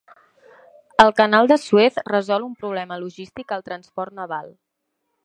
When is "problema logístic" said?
2.63-3.55